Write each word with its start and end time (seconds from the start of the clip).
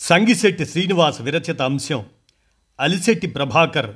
సంగిశెట్టి 0.00 0.64
శ్రీనివాస్ 0.66 1.20
విరచిత 1.22 1.62
అంశం 1.62 2.04
అలిశెట్టి 2.78 3.26
ప్రభాకర్ 3.26 3.90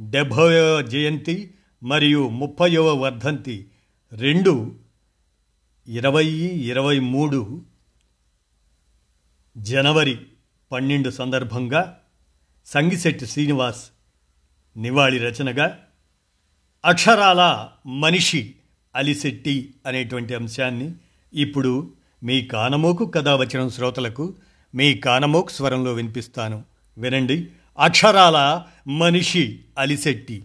డెబ్భైవ 0.00 0.80
జయంతి 0.80 1.54
మరియు 1.82 2.28
ముప్పైవ 2.28 2.86
వర్ధంతి 2.94 3.56
రెండు 4.12 4.52
ఇరవై 5.88 6.26
ఇరవై 6.70 6.98
మూడు 6.98 7.38
జనవరి 9.56 10.16
పన్నెండు 10.72 11.10
సందర్భంగా 11.10 11.82
సంగిశెట్టి 12.66 13.26
శ్రీనివాస్ 13.26 13.82
నివాళి 14.76 15.18
రచనగా 15.18 15.78
అక్షరాల 16.84 17.42
మనిషి 17.86 18.54
అలిశెట్టి 18.94 19.74
అనేటువంటి 19.86 20.34
అంశాన్ని 20.34 20.94
ఇప్పుడు 21.32 21.72
మీ 22.22 22.42
కానమోకు 22.42 23.04
కథ 23.06 23.28
వచ్చిన 23.28 23.68
శ్రోతలకు 23.68 24.24
మీ 24.74 24.94
కానమోక్ 24.94 25.50
స్వరంలో 25.50 25.92
వినిపిస్తాను. 25.92 26.64
వినండి. 26.98 27.50
అక్షరాల 27.78 28.64
మనిషి 28.88 29.64
అలిశెట్టి. 29.78 30.44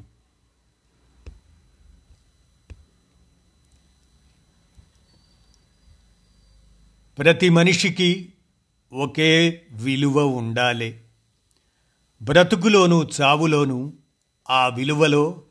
ప్రతి 7.17 7.49
మనిషికి 7.49 8.33
ఒకే 8.93 9.61
విలువ 9.71 10.25
ఉండాలి. 10.25 11.01
బ్రతుకులోను 12.21 13.09
చావులోను 13.21 13.93
ఆ 14.49 14.67
విలువలో 14.67 15.41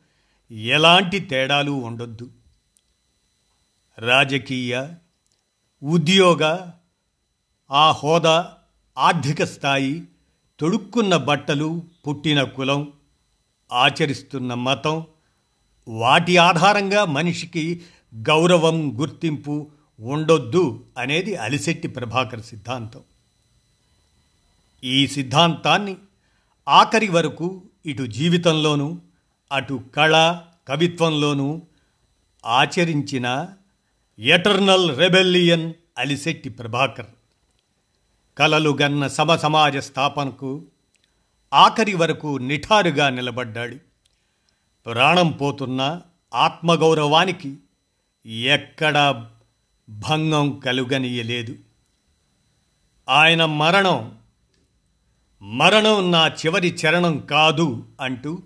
ఎలాంటి 0.51 1.19
తేడాలు 1.19 1.71
ఉండొద్దు. 1.71 2.31
రాజకీయ 3.97 4.87
ఉద్యోగ 5.83 6.69
ఆ 7.71 7.91
హోదా 7.91 8.54
ఆర్థిక 8.97 9.43
స్థాయి 9.43 10.03
తొడుక్కున్న 10.59 11.17
బట్టలు 11.17 11.83
పుట్టిన 12.07 12.43
కులం 12.43 12.91
ఆచరిస్తున్న 13.71 14.53
మతం 14.53 15.05
వాటి 15.87 16.37
ఆధారంగా 16.37 17.05
మనిషికి 17.05 17.81
గౌరవం 18.15 19.01
గుర్తింపు 19.01 19.71
ఉండొద్దు 19.99 20.85
అనేది 20.97 21.35
అలిశెట్టి 21.35 21.87
ప్రభాకర్ 21.87 22.41
సిద్ధాంతం. 22.41 23.03
ఈ 24.83 25.07
సిద్ధాంతాన్ని 25.07 25.97
ఆఖరి 26.67 27.09
వరకు 27.09 27.63
ఇటు 27.85 28.03
జీవితంలోనూ 28.03 28.99
అటు 29.51 29.83
కళ 29.95 30.41
కవిత్వంలోనూ 30.67 31.61
ఆచరించిన 32.45 33.47
ఎటర్నల్ 34.19 34.97
రెబెల్లియన్ 34.97 35.73
అలిశెట్టి 35.97 36.49
ప్రభాకర్. 36.49 37.05
కలలు 38.37 38.77
గన్న 38.81 39.07
సమ 39.07 39.35
సమాజ 39.35 39.77
స్థాపనకు 39.77 40.65
ఆఖరి 41.53 41.93
వరకు 41.93 42.37
నిఠారుగా 42.37 43.09
నిలబడ్డాడు. 43.09 43.77
ప్రాణం 44.85 45.31
పోతున్న 45.31 46.01
ఆత్మగౌరవానికి 46.33 47.57
ఎక్కడా 48.25 49.31
భంగం 49.89 50.59
కలుగనీయలేదు. 50.59 51.55
ఆయన 53.09 53.45
మరణం 53.45 54.17
మరణం 55.41 56.11
నా 56.11 56.27
చివరి 56.27 56.67
చరణం 56.67 57.19
కాదు 57.19 57.87
అంటూ 58.01 58.43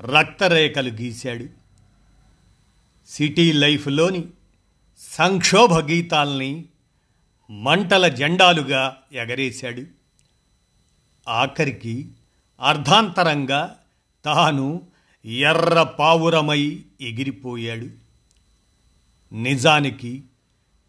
రక్తరేఖలు 0.00 0.90
గీశాడు. 0.90 1.46
సిటీ 3.08 3.52
లైఫ్లోని 3.52 4.24
సంక్షోభ 4.98 5.74
గీతాల్ని 5.74 6.64
మంటల 7.50 8.08
జెండాలుగా 8.08 8.96
ఎగరేశాడు. 9.12 9.82
ఆఖరికి 11.28 12.08
అర్ధాంతరంగా 12.60 13.76
తాను 14.24 14.82
ఎర్ర 15.24 15.82
పావురమై 15.82 16.80
ఎగిరిపోయాడు. 17.00 17.88
నిజానికి 19.34 20.22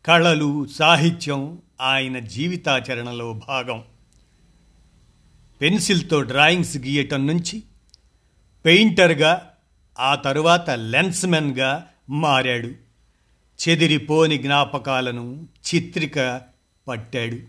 కళలు 0.05 0.67
సాహిత్యం 0.67 1.61
ఆయన 1.81 2.19
జీవితాచరణలో 2.19 3.33
భాగం. 3.33 3.83
పెన్సిల్తో 5.61 6.21
డ్రాయింగ్స్ 6.21 6.77
గీయటం 6.77 7.27
నుంచి 7.27 7.63
పెయింటర్గా 8.65 9.53
ఆ 9.99 10.15
తరువాత 10.15 10.69
లెన్స్మెన్గా 10.69 11.87
మారాడు. 12.09 12.82
చెదిరిపోని 13.69 14.37
జ్ఞాపకాలను 14.37 15.47
చిత్రిక 15.75 16.41
పట్టాడు. 16.87 17.39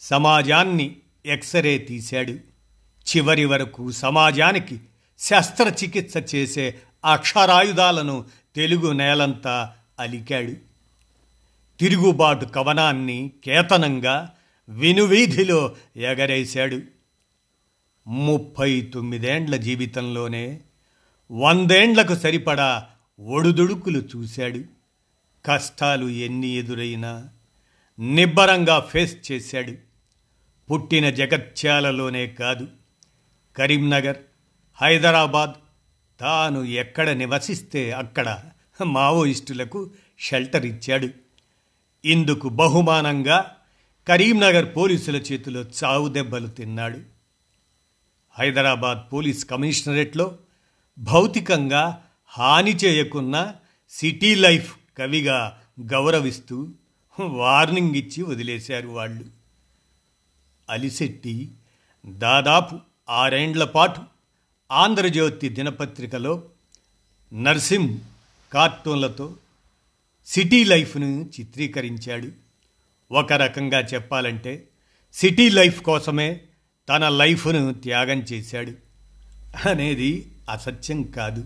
సమాజాన్ని 0.00 0.96
ఎక్స్రే 1.26 1.78
తీశాడు. 1.78 2.32
చివరి 3.10 3.44
వరకు 3.44 3.90
సమాజానికి 3.90 4.80
శస్త్రచికిత్స 5.18 6.34
చేసే 6.34 6.74
అక్షరాయుధాలను 7.04 8.24
తెలుగు 8.56 8.92
నేలంతా 8.92 9.72
అలికాడు. 9.98 10.52
తిరుగుబాటు 11.80 12.44
కవనాన్ని 12.44 13.30
కేతనంగా 13.44 14.32
వినువీధిలో 14.68 15.76
ఎగరేశాడు. 15.96 16.80
ముప్పై 18.06 18.80
తొమ్మిదేండ్ల 18.80 19.56
జీవితంలోనే 19.56 20.60
వందేండ్లకు 21.32 22.14
సరిపడా 22.14 22.86
ఒడుదుడుకులు 23.20 24.02
చూశాడు. 24.16 24.79
కష్టాలు 25.46 26.08
ఎన్ని 26.08 26.48
ఎదురైనా 26.48 27.28
నిబ్బరంగా 27.98 28.78
ఫేస్ 28.78 29.32
చేశాడు. 29.32 29.74
పుట్టిన 30.70 31.10
జగత్యాలలోనే 31.10 32.26
కాదు. 32.26 32.68
కరీంనగర్ 33.56 34.16
హైదరాబాద్ 34.74 35.50
తాను 36.20 36.64
ఎక్కడ 36.64 37.10
నివసిస్తే 37.10 37.92
అక్కడ 37.92 38.40
మావోయిస్టులకు 38.84 39.90
షెల్టర్ 40.18 40.66
ఇచ్చాడు. 40.66 41.08
ఇందుకు 42.04 42.48
బహుమానంగా 42.48 43.56
కరీంనగర్ 44.08 44.76
పోలీసుల 44.76 45.16
చేతిలో 45.16 45.60
చావు 45.60 46.08
దెబ్బలు 46.08 46.46
తిన్నాడు. 46.46 46.98
హైదరాబాద్ 48.38 49.12
పోలీస్ 49.12 49.44
కమిషనరేట్లో 49.44 50.38
భౌతికంగా 50.98 52.04
హాని 52.26 52.70
చేయకున్న 52.70 53.54
సిటీ 53.90 54.34
లైఫ్ 54.34 54.76
కవిగా 55.00 55.60
గౌరవిస్తూ 55.80 56.68
వార్నింగ్ 57.20 57.96
ఇచ్చి 57.96 58.22
వదిలేశారు 58.22 58.88
వాళ్ళు. 58.88 59.24
అలిశెట్టి 60.70 61.48
దాదాపు 62.06 62.78
ఆరేండ్ల 63.10 63.64
పాటు 63.64 64.02
ఆంధ్రజ్యోతి 64.72 65.48
దినపత్రికలో 65.48 66.42
నర్సింహ్ 67.32 67.98
కార్టూన్లతో 68.52 69.36
సిటీ 70.26 70.64
లైఫ్ను 70.64 71.30
చిత్రీకరించాడు. 71.40 72.28
ఒక 73.12 73.32
రకంగా 73.32 73.80
చెప్పాలంటే 73.80 74.68
సిటీ 75.12 75.50
లైఫ్ 75.50 75.82
కోసమే 75.82 76.40
తన 76.88 77.08
లైఫ్ను 77.08 77.74
త్యాగం 77.74 78.20
చేశాడు 78.20 78.72
అనేది 79.68 80.26
అసత్యం 80.50 81.02
కాదు. 81.02 81.44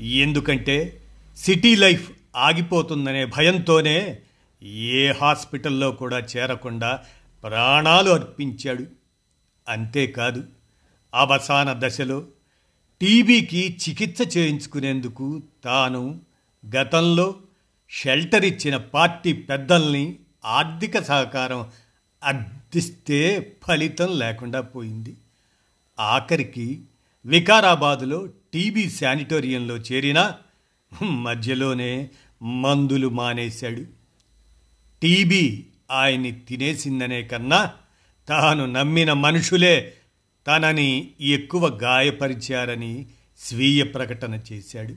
ఎందుకంటే 0.00 1.00
సిటీ 1.36 1.76
లైఫ్ 1.76 2.10
ఆగిపోతుందనే 2.36 3.24
భయంతోనే 3.24 4.18
ఏ 4.62 5.12
హాస్పిటల్లో 5.12 5.90
కూడా 5.92 6.18
చేరకుండా 6.18 7.04
ప్రాణాలు 7.42 8.10
అర్పించాడు. 8.10 8.86
అంతేకాదు 9.68 10.44
అవసాన 11.14 11.74
దశలో 11.78 12.26
టీబీకి 13.00 13.78
చికిత్స 13.88 14.36
చేయించుకునేందుకు 14.36 15.42
తాను 15.64 16.20
గతంలో 16.76 17.34
షెల్టర్ 17.90 18.44
ఇచ్చిన 18.44 18.76
పార్టీ 18.76 19.32
పెద్దల్ని 19.32 20.16
ఆర్థిక 20.44 20.98
సహకారం 20.98 21.70
అర్థిస్తే 22.22 23.52
ఫలితం 23.66 24.18
లేకుండా 24.18 24.60
పోయింది. 24.60 25.16
ఆఖరికి 25.98 26.82
వికారాబాదులో 27.26 28.26
టీబీ 28.26 28.90
శానిటోరియంలో 28.90 29.76
చేరినా 29.76 30.34
మధ్యలోనే 31.02 32.10
మందులు 32.44 33.08
మానేశాడు. 33.08 33.84
టీబీ 35.02 35.64
ఆయన్ని 35.90 36.32
తినేసిందనే 36.32 37.22
కన్నా 37.22 37.72
తాను 38.28 38.66
నమ్మిన 38.66 39.12
మనుషులే 39.12 39.94
తనని 40.46 41.10
ఎక్కువ 41.20 41.66
గాయపరిచారని 41.68 43.06
స్వీయ 43.38 43.82
ప్రకటన 43.82 44.40
చేశాడు. 44.52 44.94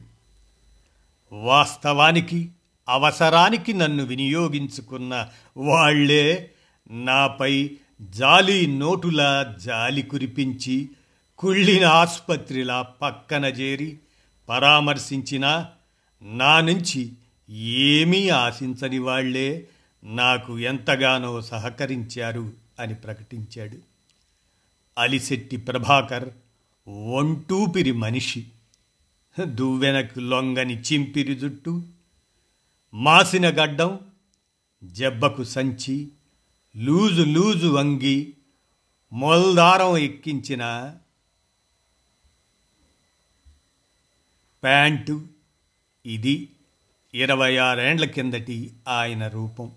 వాస్తవానికి 1.32 2.50
అవసరానికి 2.90 3.74
నన్ను 3.74 4.04
వినియోగించుకున్న 4.04 5.28
వాళ్ళే 5.58 6.52
నాపై 6.92 7.70
జాలి 8.02 8.68
నోటులా 8.68 9.56
జాలి 9.66 10.02
కురిపించి 10.02 10.90
కుళ్ళిన 11.38 11.86
ఆసుపత్రిలా 11.86 12.82
పక్కన 12.82 13.46
చేరి 13.46 13.98
పరామర్శించినా 14.50 15.68
నా 16.24 16.62
నుంచి 16.62 17.12
ఏమీ 17.50 18.30
ఆశించని 18.30 19.00
వాళ్ళే 19.00 19.68
నాకు 20.04 20.60
ఎంతగానో 20.60 21.42
సహకరించారు 21.42 22.54
అని 22.80 22.96
ప్రకటించాడు. 22.96 23.78
అలిశెట్టి 24.98 25.58
ప్రభాకర్ 25.58 26.30
ఒంటూపిరి 26.90 27.92
మనిషి. 27.92 28.48
దువ్వెనకు 29.46 30.20
లొంగని 30.20 30.82
చింపిరి 30.82 31.36
జుట్టు. 31.36 31.84
మాసిన 32.94 33.50
గడ్డం 33.50 34.00
జబ్బకు 34.84 35.44
సంచి 35.44 36.08
లూజు 36.78 37.22
లూజు 37.22 37.68
వంగి 37.68 38.34
మొల్దారం 39.14 39.98
ఎక్కించిన 39.98 40.96
ప్యాంటు 44.64 45.28
ఇది. 46.06 46.50
ఇరవై 47.14 47.58
ఆరేండ్ల 47.58 48.06
కిందటి 48.06 48.74
ఆయన 48.88 49.28
రూపం. 49.28 49.72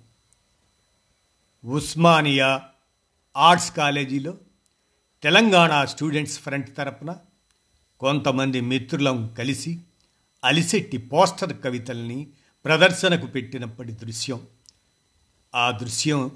ఉస్మానియా 1.65 2.63
ఆర్ట్స్ 3.37 3.73
కాలేజీలో 3.73 4.39
తెలంగాణ 5.23 5.85
స్టూడెంట్స్ 5.85 6.39
ఫ్రంట్ 6.39 6.77
తరపున 6.77 7.17
కొంతమంది 8.01 8.61
మిత్రులం 8.61 9.35
కలిసి 9.39 9.81
అలిసెట్టి 10.45 10.99
పోస్టర్ 10.99 11.63
కవితల్ని 11.63 12.27
ప్రదర్శనకు 12.65 13.27
పెట్టినప్పటి 13.27 13.93
దృశ్యం. 13.93 14.47
ఆ 15.55 15.71
దృశ్యం 15.71 16.31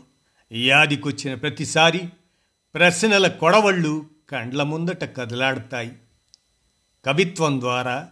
యాదికొచ్చిన 0.53 1.35
ప్రతిసారి 1.35 2.09
ప్రశ్నల 2.75 3.29
కొడవళ్ళు 3.29 4.07
కండ్ల 4.29 4.63
ముందట 4.63 5.17
కదలాడతాయి. 5.17 5.93
కవిత్వం 7.05 7.61
ద్వారా 7.61 8.09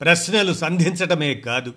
ప్రశ్నలు 0.00 0.52
సంధించటమే 0.52 1.34
కాదు 1.34 1.74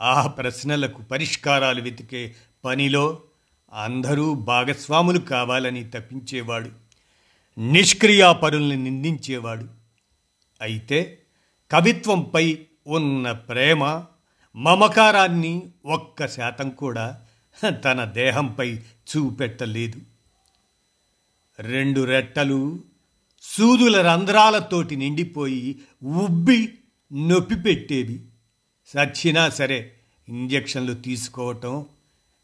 ఆ 0.00 0.26
ప్రశ్నలకు 0.26 1.02
పరిష్కారాలు 1.02 1.82
వెతికే 1.82 2.34
పనిలో 2.64 3.22
అందరూ 3.72 4.34
భాగస్వాములు 4.34 5.18
కావాలని 5.18 5.84
తప్పించేవాడు. 5.84 6.70
నిష్క్రియాపరుల్ని 7.60 8.76
నిందించేవాడు. 8.76 9.68
అయితే 10.60 11.18
కవిత్వంపై 11.70 12.58
ఉన్న 12.86 13.32
ప్రేమ 13.32 14.04
మమకారాన్ని 14.56 15.62
ఒక్క 15.86 16.28
శాతం 16.28 16.70
కూడా 16.70 17.20
తన 17.68 18.04
దేహంపై 18.04 18.76
చూపెట్టలేదు. 18.76 20.00
రెండు 21.58 22.00
రెట్టలు 22.00 22.80
సూదుల 23.42 24.00
రంధ్రాలతోటి 24.00 24.96
నిండిపోయి 24.96 25.78
ఉబ్బి 26.04 26.78
నొప్పి 27.12 27.54
పెట్టేవి 27.54 28.24
సచ్చినా 28.86 29.48
సరే 29.48 29.96
ఇంజక్షన్లు 30.28 30.94
తీసుకోవటం 30.94 31.86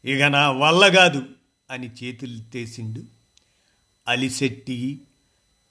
ఇక 0.05 0.23
నా 0.23 0.51
వల్ల 0.51 0.87
కాదు 0.87 1.25
అని 1.69 1.91
చేతులు 2.03 2.39
తీసిండు. 2.53 3.03
అలిసెట్టి 4.07 5.01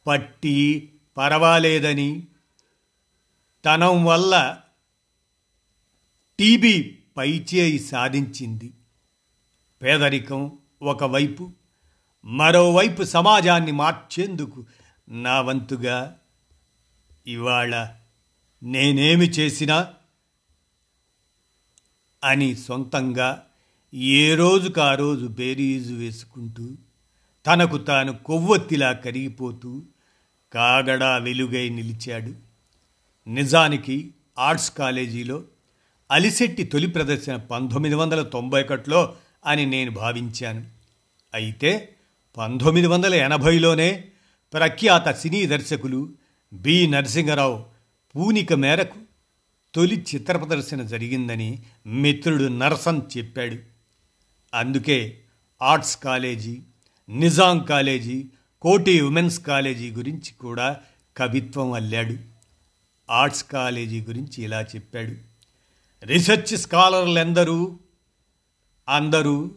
పట్టి 0.07 0.93
పర్వాలేదని 1.17 2.27
తనం 3.65 4.05
వల్ల 4.05 4.61
టీబీ 6.39 6.99
పైచేయి 7.17 7.79
సాధించింది. 7.79 8.73
పేదరికం 9.83 10.59
ఒకవైపు 10.83 11.53
మరోవైపు 12.25 13.03
సమాజాన్ని 13.03 13.73
మార్చేందుకు 13.73 14.65
నా 15.09 15.41
వంతుగా 15.41 16.19
ఇవాళ 17.27 17.89
నేనేమి 18.63 19.27
చేసినా 19.27 19.95
అని 22.25 22.57
సొంతంగా 22.57 23.47
ఏ 23.95 24.35
రోజుకు 24.35 24.81
ఆ 24.81 24.95
రోజు 24.95 25.27
బేరీజు 25.27 25.95
వేసుకుంటూ 25.95 26.69
తనకు 27.47 27.79
తాను 27.79 28.13
కొవ్వొత్తిలా 28.13 28.93
కరిగిపోతూ 28.93 29.83
కాగడా 30.53 31.17
వెలుగై 31.17 31.69
నిలిచాడు. 31.69 32.33
నిజానికి 33.31 34.11
ఆర్ట్స్ 34.39 34.71
కాలేజీలో 34.71 35.43
అలిశెట్టి 36.11 36.65
తొలి 36.65 36.87
ప్రదర్శన 36.87 37.37
పంతొమ్మిది 37.37 37.95
వందల 37.95 38.23
తొంభై 38.23 38.63
ఒకటిలో 38.63 39.15
అని 39.47 39.67
నేను 39.67 39.91
భావించాను. 39.91 40.67
అయితే 41.35 41.89
పంతొమ్మిది 42.37 42.87
వందల 42.87 43.15
ఎనభైలోనే 43.15 44.05
ప్రఖ్యాత 44.53 45.09
సినీ 45.11 45.47
దర్శకులు 45.47 46.09
బి 46.53 46.87
నరసింహరావు 46.87 47.65
పూనిక 48.17 48.53
మేరకు 48.53 49.12
తొలి 49.75 50.07
చిత్ర 50.15 50.37
ప్రదర్శన 50.37 50.83
జరిగిందని 50.83 51.63
మిత్రుడు 51.87 52.45
నరసన్ 52.45 53.01
చెప్పాడు. 53.19 53.57
అందుకే 54.55 55.19
arts 55.63 55.97
college 55.97 56.61
Nizam 57.09 57.59
college 57.59 58.27
Koti 58.63 59.01
women's 59.01 59.41
college 59.41 59.91
గురించి 59.91 60.33
కూడా 60.41 60.81
కవిత్వం 61.17 61.73
అల్లాడు. 61.73 62.17
ఆర్ట్స్ 63.11 63.45
కాలేజీ 63.45 64.01
గురించి 64.01 64.45
ఇలా 64.45 64.63
చెప్పాడు. 64.63 65.17
రీసెర్చ్ 66.07 66.57
స్కాలర్లందరూ 66.57 67.79
అందరూ 68.89 69.51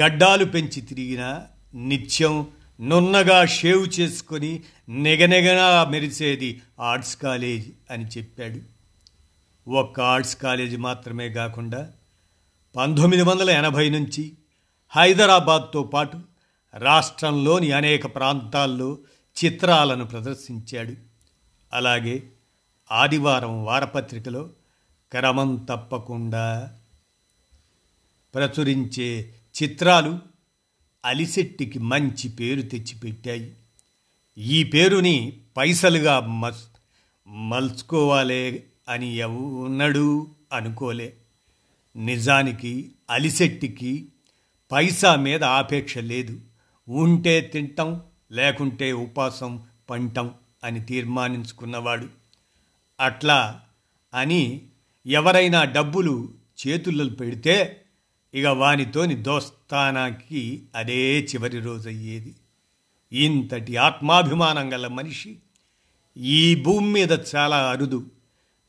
గడ్డాలు 0.00 0.44
పెంచి 0.44 0.80
తిరిగిన 0.80 1.44
నిత్యం 1.74 2.46
నున్నగా 2.80 3.46
షేవ్ 3.46 4.00
చేసుకొని 4.00 4.62
నెగనెగనా 4.88 5.84
మెరిసేది 5.84 6.62
ఆర్ట్స్ 6.80 7.16
కాలేజ్ 7.16 7.68
అని 7.90 8.04
చెప్పాడు. 8.04 8.77
ఒక్క 9.68 10.00
ఆర్ట్స్ 10.00 10.36
కాలేజీ 10.36 10.76
మాత్రమే 10.76 11.28
కాకుండా 11.28 11.92
పంతొమ్మిది 12.76 13.22
వందల 13.22 13.50
ఎనభై 13.50 13.90
నుంచి 13.90 14.32
హైదరాబాద్తో 14.88 15.82
పాటు 15.82 16.20
రాష్ట్రంలోని 16.74 17.72
అనేక 17.72 18.14
ప్రాంతాల్లో 18.14 18.98
చిత్రాలను 19.44 20.06
ప్రదర్శించాడు. 20.06 20.92
అలాగే 21.72 22.22
ఆదివారం 22.92 23.64
వారపత్రికలో 23.64 24.50
క్రమం 25.12 25.56
తప్పకుండా 25.56 26.78
ప్రచురించే 28.34 29.34
చిత్రాలు 29.62 30.18
అలిశెట్టికి 31.04 31.78
మంచి 31.78 32.28
పేరు 32.28 32.62
తెచ్చిపెట్టాయి. 32.62 33.54
ఈ 34.38 34.64
పేరుని 34.64 35.40
పైసలుగా 35.56 36.20
మస్ 36.20 36.64
మలుచుకోవాలే 37.26 38.64
అని 38.88 39.14
ఎవడు 39.14 40.26
అనుకోలే. 40.52 41.16
నిజానికి 41.96 42.90
అలిశెట్టికి 43.10 44.08
పైసా 44.72 45.16
మీద 45.16 45.44
ఆపేక్ష 45.44 45.98
లేదు. 45.98 46.40
ఉంటే 46.88 47.40
తింటాం 47.40 48.02
లేకుంటే 48.32 48.92
ఉపాసం 48.92 49.62
పంటం 49.90 50.30
అని 50.64 50.84
తీర్మానించుకున్నవాడు. 50.84 52.08
అట్లా 53.00 53.60
అని 54.14 54.60
ఎవరైనా 55.06 55.64
డబ్బులు 55.64 56.34
చేతుల్లో 56.66 57.04
పెడితే 57.04 57.82
ఇక 58.34 58.46
వానితోని 58.46 59.14
దోస్తానాకి 59.14 60.62
అదే 60.74 61.20
చివరి 61.20 61.58
రోజయ్యేది. 61.60 62.34
ఇంతటి 63.12 63.76
ఆత్మాభిమానం 63.76 64.72
గల 64.72 64.86
మనిషి 64.86 65.36
ఈ 66.16 66.54
భూమి 66.54 66.92
మీద 66.92 67.18
చాలా 67.36 67.70
అరుదు. 67.70 68.10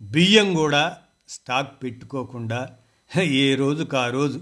బియ్యం 0.02 0.54
కూడా 0.54 0.98
స్టాక్ 1.30 1.84
పెట్టుకోకుండా 1.84 2.70
ఏ 3.18 3.56
రోజుకు 3.56 3.98
ఆ 3.98 4.10
రోజు 4.10 4.42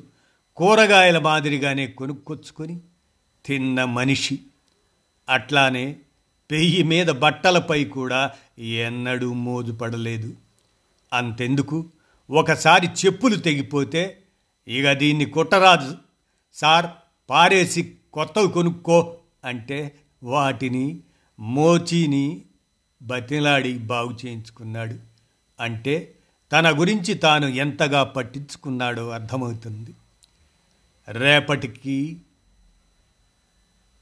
కూరగాయల 0.56 1.20
మాదిరిగానే 1.20 1.88
కొనుక్కొచ్చుకొని 1.88 2.80
తిన్న 3.46 3.86
మనిషి. 3.86 4.40
అట్లానే 5.30 5.96
పెయ్యి 6.52 6.84
మీద 6.84 7.08
బట్టలపై 7.08 7.84
కూడా 7.86 8.32
ఎన్నడూ 8.60 9.34
మోజుపడలేదు 9.34 10.36
అంతెందుకు? 11.14 11.90
ఒకసారి 12.30 12.88
చెప్పులు 12.88 13.36
తెగిపోతే 13.36 14.18
ఇక 14.68 14.92
దీన్ని 14.92 15.26
కుట్టరాదు. 15.26 15.98
సార్ 16.54 16.86
పారేసి 17.30 17.94
కొత్తవి 18.14 18.48
కొనుక్కో 18.48 19.18
అంటే 19.46 19.96
వాటిని 20.24 21.00
మోచిని 21.40 22.42
బతిలాడి 23.02 23.74
బాగు 23.74 24.18
చేయించుకున్నాడు. 24.26 25.17
అంటే 25.60 26.16
తన 26.52 26.80
గురించి 26.80 27.14
తాను 27.14 27.46
ఎంతగా 27.46 28.04
పట్టించుకున్నాడో 28.04 29.10
అర్థమవుతుంది. 29.10 29.94
రేపటికి 31.08 32.18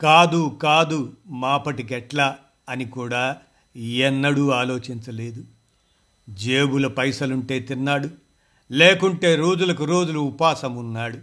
కాదు 0.01 0.59
కాదు 0.63 1.13
మాపటికెట్లా 1.27 2.37
అని 2.69 2.85
కూడా 2.85 3.37
ఎన్నడూ 3.75 4.49
ఆలోచించలేదు. 4.49 5.43
జేబుల 6.29 6.87
పైసలుంటే 6.87 7.59
తిన్నాడు 7.59 8.09
లేకుంటే 8.71 9.35
రోజులకు 9.35 9.83
రోజులు 9.83 10.19
ఉపాసం 10.19 10.75
ఉన్నాడు 10.75 11.19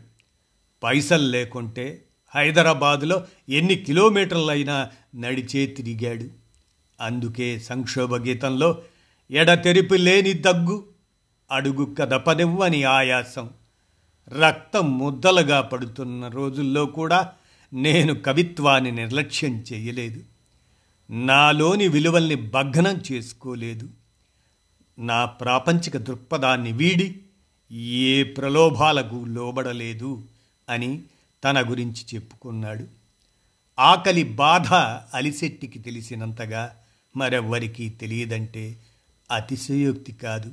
పైసలు 0.83 1.23
లేకుంటే 1.23 2.05
హైదరాబాదులో 2.35 3.25
ఎన్ని 3.49 3.75
కిలోమీటర్లైనా 3.75 4.91
నడిచే 5.17 5.67
తిరిగాడు. 5.67 6.25
అందుకే 7.01 7.59
సంక్షోభ 7.59 8.17
గీతంలో 8.17 8.83
ఎడతెరిపి 9.33 9.99
లేని 9.99 10.33
దగ్గు 10.33 10.85
అడుగు 11.51 11.95
కదపనివ్వని 11.99 12.85
ఆయాసం. 12.85 13.51
రక్తం 14.29 14.99
ముద్దలుగా 14.99 15.61
పడుతున్న 15.61 16.29
రోజుల్లో 16.29 16.87
కూడా 16.87 17.33
నేను 17.73 18.15
కవిత్వాన్ని 18.15 18.91
నిర్లక్ష్యం 18.91 19.65
చేయలేదు. 19.73 20.23
నాలోని 21.11 21.89
విలువల్ని 21.89 22.35
భగ్నం 22.35 23.03
చేసుకోలేదు. 23.13 23.89
నా 24.99 25.25
ప్రాపంచిక 25.25 25.97
దృక్పథాన్ని 25.97 26.73
వీడి 26.73 27.21
ఏ 27.73 28.23
ప్రలోభాలకు 28.23 29.25
లోబడలేదు 29.29 30.23
అని 30.69 31.03
తన 31.45 31.71
గురించి 31.71 32.15
చెప్పుకున్నాడు. 32.15 32.87
ఆకలి 33.79 34.23
బాధ 34.23 34.73
అలిశెట్టికి 35.17 35.79
తెలిసినంతగా 35.79 36.77
మరెవ్వరికీ 37.17 37.89
తెలియదంటే 37.89 38.77
అతిశయోక్తి 39.33 40.13
కాదు. 40.13 40.53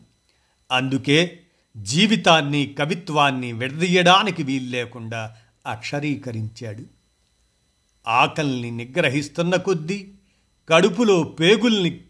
అందుకే 0.71 1.39
జీవితాన్ని 1.77 2.75
కవిత్వాన్ని 2.79 3.53
విడదీయడానికి 3.53 4.43
వీల్లేకుండా 4.43 5.35
అక్షరీకరించాడు. 5.67 6.83
ఆకల్ని 8.07 8.71
నిగ్రహిస్తున్న 8.71 9.55
కొద్దీ 9.55 10.11
కడుపులో 10.69 11.23
పేగుల్ని 11.23 12.01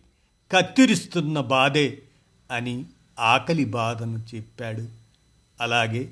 కత్తిరిస్తున్న 0.52 1.40
బాధే 1.40 2.02
అని 2.52 2.86
ఆకలి 3.20 3.66
బాధను 3.66 4.26
చెప్పాడు. 4.36 4.88
అలాగే 5.62 6.12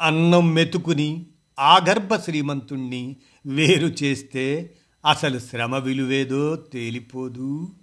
అన్నం 0.00 0.54
మెతుకుని 0.54 1.26
ఆగర్భ 1.58 2.16
శ్రీమంతుణ్ణి 2.16 3.16
వేరు 3.46 3.86
చేస్తే 3.86 4.74
అసలు 5.06 5.38
శ్రమ 5.38 5.76
విలువేదో 5.76 6.56
తేలిపోదు 6.56 7.74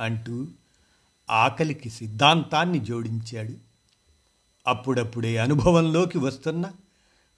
అంటూ 0.00 0.48
ఆకలికి 1.30 1.90
సిద్ధాంతాన్ని 1.90 2.78
జోడించాడు. 2.78 3.54
అప్పుడప్పుడే 4.66 5.36
అనుభవంలోకి 5.36 6.18
వస్తున్న 6.18 6.70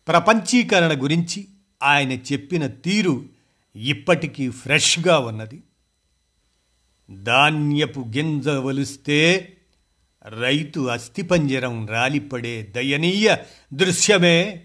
ప్రపంచీకరణ 0.09 1.03
గురించి 1.03 1.47
ఆయన 1.83 2.13
చెప్పిన 2.13 2.67
తీరు 2.67 3.25
ఇప్పటికీ 3.77 4.51
ఫ్రెష్గా 4.51 5.19
ఉన్నది. 5.19 5.63
ధాన్యపు 7.23 8.01
గింజ 8.01 8.49
వలుస్తే 8.49 9.53
రైతు 10.41 10.81
అస్థిపంజరం 10.81 11.87
రాలిపడే 11.87 12.63
దయనీయ 12.63 13.37
దృశ్యమే 13.75 14.63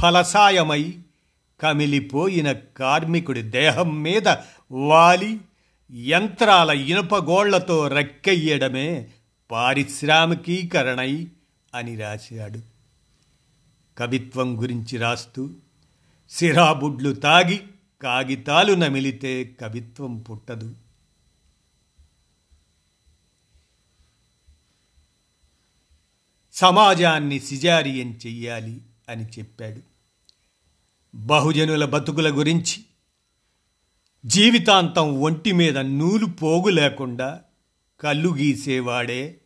ఫలసాయమై 0.00 0.94
కమిలిపోయిన 1.60 2.52
కార్మికుడి 2.52 3.42
దేహం 3.42 4.02
మీద 4.02 4.28
వాలి 4.72 5.40
యంత్రాల 5.92 6.70
ఇనుపగోళ్ళతో 6.70 7.88
రెక్కెయ్యడమే 7.88 9.10
పారిశ్రామికీకరణై 9.50 11.28
అని 11.74 11.96
రాశాడు. 11.96 12.60
కవిత్వం 13.98 14.62
గురించి 14.62 14.98
రాస్తూ 14.98 15.50
సిరాబుడ్లు 16.30 17.14
తాగి 17.14 17.62
కాగితాలు 18.02 18.72
నమిలితే 18.72 19.44
కవిత్వం 19.44 20.18
పుట్టదు. 20.18 20.76
సమాజాన్ని 26.52 27.40
సిజారియం 27.40 28.20
చెయ్యాలి 28.26 28.80
అని 29.08 29.24
చెప్పాడు. 29.24 29.80
బహుజనుల 31.14 31.84
బతుకుల 31.84 32.38
గురించి 32.38 32.84
జీవితాంతం 34.26 35.20
ఒంటి 35.20 35.52
మీద 35.52 35.78
నూలు 35.78 36.26
పోగు 36.26 36.70
లేకుండా 36.70 37.40
కళ్ళు 38.00 38.28
గీసేవాడే 38.28 39.36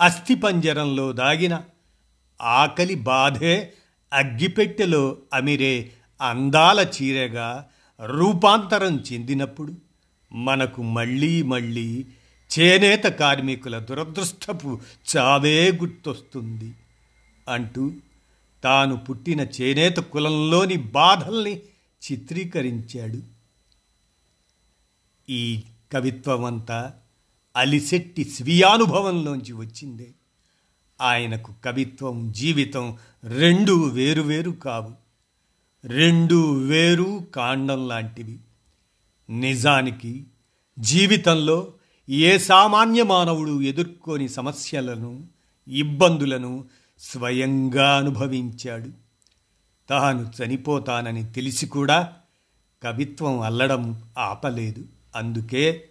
అస్థిపంజరంలో 0.00 1.12
దాగిన 1.12 1.62
ఆకలి 2.40 2.94
బాధే 2.94 3.72
అగ్గిపెట్టెలో 4.12 5.18
అమిరే 5.34 5.92
అందాల 6.20 6.86
చీరగా 7.02 7.68
రూపాంతరం 8.06 9.04
చెందినప్పుడు 9.12 9.74
మనకు 10.32 10.82
మళ్ళీ 10.82 11.42
మళ్ళీ 11.42 12.06
చేనేత 12.58 13.04
కార్మికుల 13.04 13.78
దురదృష్టపు 13.78 14.80
చావే 15.16 15.72
గుర్తొస్తుంది 15.72 16.72
అంటూ 17.48 17.92
తాను 18.64 18.96
పుట్టిన 18.96 19.40
చేనేత 19.40 19.96
కులంలోని 19.96 20.76
బాధల్ని 20.76 21.62
చిత్రీకరించాడు. 22.02 23.31
ఈ 25.32 25.62
కవిత్వమంతా 25.92 26.92
అలిశెట్టి 27.56 28.24
స్వీయానుభవంలోంచి 28.24 29.52
వచ్చిందే. 29.52 30.10
ఆయనకు 31.00 31.54
కవిత్వం 31.64 32.32
జీవితం 32.32 32.96
రెండు 33.24 33.88
వేరువేరు 33.88 34.50
కావు. 34.50 34.94
రెండు 35.86 36.66
వేరు 36.66 37.26
కాండం 37.34 37.88
లాంటివి. 37.88 38.38
నిజానికి 39.30 40.24
జీవితంలో 40.78 41.72
ఏ 42.08 42.38
సామాన్య 42.38 43.02
మానవుడు 43.02 43.62
ఎదుర్కొని 43.62 44.28
సమస్యలను 44.28 45.26
ఇబ్బందులను 45.68 46.64
స్వయంగా 46.98 47.96
అనుభవించాడు. 47.96 48.90
తాను 49.88 50.32
చనిపోతానని 50.42 51.32
తెలిసి 51.32 51.66
కూడా 51.66 52.12
కవిత్వం 52.82 53.40
అల్లడం 53.40 54.02
ఆపలేదు. 54.18 54.84
అందుకే 55.14 55.88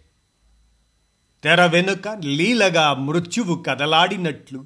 తెర 1.43 1.65
వెనుక 1.65 2.07
లీలగా 2.07 2.93
మృత్యువు 2.93 3.63
కదలాడినట్లు 3.63 4.65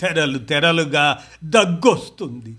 తెరలు 0.00 0.38
తెరలుగా 0.38 1.22
దగ్గొస్తుంది. 1.44 2.56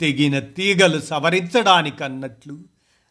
తెగిన 0.00 0.38
తీగలు 0.38 1.00
సవరించడానికన్నట్లు 1.00 2.58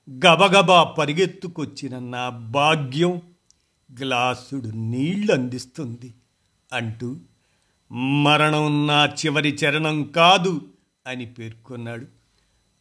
గబగబా 0.09 0.83
పరిగెత్తుకొచ్చిన 0.83 1.99
నా 1.99 2.29
భాగ్యం 2.29 3.21
గ్లాసుడు 3.99 4.67
నీళ్ళందిస్తుంది 4.67 6.13
అంటూ 6.73 7.17
మరణం 8.23 8.87
నా 8.87 9.05
చివరి 9.05 9.49
చరణం 9.49 10.03
కాదు 10.03 10.69
అని 11.07 11.25
పేర్కొన్నాడు. 11.25 12.05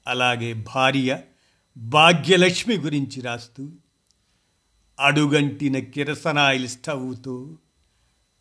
అలాగే 0.07 0.53
భార్య 0.53 1.21
భాగ్యలక్ష్మి 1.77 2.77
గురించి 2.77 3.21
రాస్తూ 3.21 3.71
అడుగంటిన 5.01 5.79
కిరసనాయిల్ 5.79 6.69
స్టవ్తో 6.69 7.57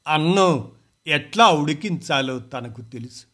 అన్నం 0.07 0.71
ఎట్లా 1.07 1.49
ఉడికించాలో 1.49 2.39
తనకు 2.39 2.81
తెలుసు. 2.81 3.25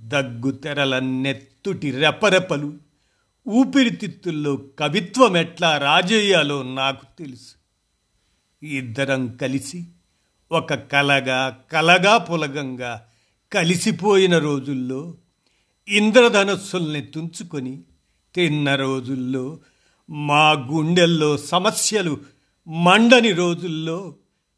దగ్గు 0.00 0.50
తెరల 0.50 0.98
నెత్తుటి 0.98 1.90
రెపరెపలు 1.90 2.78
ఊపిరితిత్తుల్లో 3.48 4.56
కవిత్వం 4.78 5.36
ఎట్లా 5.36 5.78
రాజేయాలో 5.78 6.62
నాకు 6.62 7.06
తెలుసు. 7.18 7.54
ఇద్దరం 8.62 9.36
కలిసి 9.36 9.84
ఒక 10.52 10.74
కలగా 10.74 11.62
కలగా 11.72 12.18
పులగంగా 12.18 13.06
కలిసిపోయిన 13.52 14.38
రోజుల్లో 14.38 15.14
ఇంద్రధనస్సుల్ని 15.88 17.02
తుంచుకొని 17.02 17.82
తిన్న 18.34 18.74
రోజుల్లో 18.74 19.58
మా 20.10 20.50
గుండెల్లో 20.50 21.36
సమస్యలు 21.36 22.18
మండని 22.68 23.32
రోజుల్లో 23.32 24.14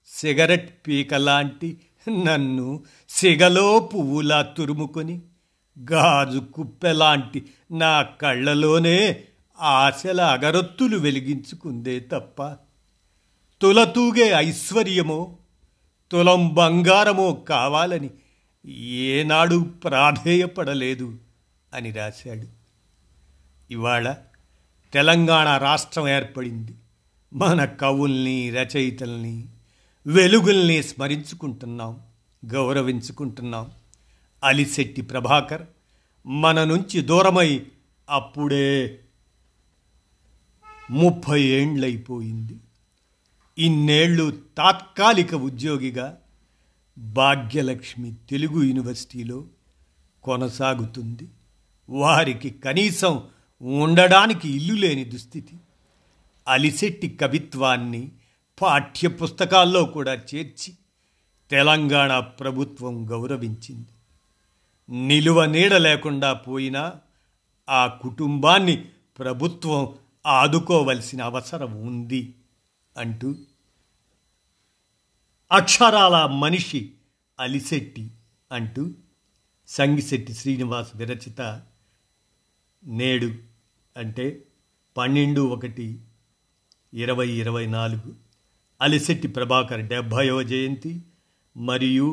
సిగరెట్ 0.07 0.87
పీకలాంటి 0.87 1.81
నన్ను 2.09 2.83
సిగలో 3.09 3.79
పువ్వులా 3.79 4.43
తురుముకొని 4.43 5.23
గాజు 5.79 6.39
కుప్పెలాంటి 6.39 7.47
నా 7.71 8.03
కళ్ళలోనే 8.03 9.25
ఆశల 9.61 10.21
అగరొత్తులు 10.21 10.97
వెలిగించుకుందే 10.97 12.01
తప్ప 12.01 12.57
తులతూగే 13.61 14.33
ఐశ్వర్యమో 14.37 15.37
తులం 16.11 16.55
బంగారమో 16.55 17.33
కావాలని 17.33 18.11
ఏనాడు 18.77 19.57
ప్రాధేయపడలేదు 19.85 21.19
అని 21.75 21.91
రాశాడు. 21.91 22.47
ఇవాళ 23.71 24.15
తెలంగాణ 24.95 25.59
రాష్ట్రం 25.59 26.09
ఏర్పడింది. 26.09 26.75
మన 27.33 27.65
కవుల్ని 27.65 28.51
రచయితల్ని 28.51 29.49
వెలుగుల్ని 30.07 30.83
స్మరించుకుంటున్నాం 30.83 32.01
గౌరవించుకుంటున్నాం. 32.47 33.71
అలిశెట్టి 34.45 35.03
ప్రభాకర్ 35.03 35.63
మన 36.27 36.65
నుంచి 36.65 37.01
దూరమై 37.01 37.67
అప్పుడే 38.11 39.01
ముప్పై 40.91 41.43
ఏండ్లైపోయింది 41.43 42.57
ఇన్నేళ్ళు 43.59 44.41
తాత్కాలిక 44.59 45.35
ఉద్యోగిగా 45.35 46.19
భాగ్యలక్ష్మి 46.99 48.15
తెలుగు 48.31 48.63
యూనివర్సిటీలో 48.63 49.45
కొనసాగుతుంది. 50.23 51.29
వారికి 51.91 52.51
కనీసం 52.51 53.23
ఉండడానికి 53.65 54.57
ఇల్లు 54.57 54.75
లేని 54.75 55.05
దుస్థితి. 55.05 55.57
అలిశెట్టి 56.49 57.09
కవిత్వాన్ని 57.09 58.13
పాఠ్యపుస్తకాల్లో 58.63 59.85
కూడా 59.85 60.13
చేర్చి 60.13 60.75
తెలంగాణ 61.51 62.19
ప్రభుత్వం 62.19 63.11
గౌరవించింది. 63.11 63.87
నిలువ 65.07 65.45
నీడ 65.45 65.75
లేకుండా 65.75 66.33
పోయినా 66.33 66.93
ఆ 67.69 67.87
కుటుంబాన్ని 67.87 68.89
ప్రభుత్వం 69.19 69.95
ఆదుకోవలసిన 70.27 71.23
అవసరం 71.23 71.87
ఉంది 71.87 72.35
అంటూ 72.97 73.35
అక్షరాల 75.53 76.27
మనిషి 76.27 76.93
అలిశెట్టి 77.41 78.11
అంటూ 78.53 78.91
సంగిశెట్టి 79.69 80.35
శ్రీనివాస్ 80.35 80.97
విరచిత 80.97 81.63
నేడు 82.87 83.54
అంటే 83.97 84.27
పన్నెండు 84.97 85.41
ఒకటి 85.41 85.87
ఇరవై 86.93 87.27
ఇరవై 87.33 87.67
నాలుగు 87.67 88.11
అలిశెట్టి 88.81 89.29
ప్రభాకర్ 89.29 89.83
డెబ్భైవ 89.87 90.43
జయంతి 90.43 90.93
మరియు 91.57 92.09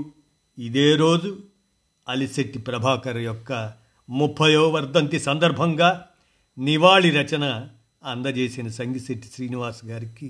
ఇదే 0.58 0.96
రోజు 0.96 1.32
అలిశెట్టి 2.08 2.60
ప్రభాకర్ 2.60 3.18
యొక్క 3.18 3.52
ముప్పయో 4.10 4.70
వర్ధంతి 4.70 5.20
సందర్భంగా 5.20 5.90
నివాళి 6.58 7.12
రచన 7.12 7.46
అందజేసిన 8.04 8.68
సంగిశెట్టి 8.68 9.28
శ్రీనివాస్ 9.28 9.86
గారికి 9.86 10.30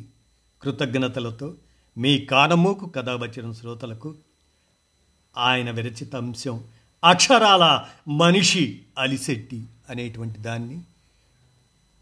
కృతజ్ఞతలతో 0.61 1.49
మీ 1.97 2.13
కానమూకు 2.25 2.85
కథావచనం 2.89 3.53
శ్రోతలకు 3.53 4.09
ఆయన 5.37 5.71
విరచిత 5.71 6.15
అంశం 6.15 6.57
అక్షరాల 7.03 7.65
మనిషి 8.07 8.63
అలిశెట్టి 8.97 9.59
అనేటువంటి 9.89 10.39
దాన్ని 10.39 10.77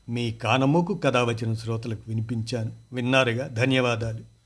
మీ 0.10 0.32
కానమోకు 0.32 0.94
కథావచనం 0.94 1.56
శ్రోతలకు 1.56 2.02
వినిపించాను. 2.08 2.72
విన్నారుగా? 2.94 3.48
ధన్యవాదాలు. 3.48 4.39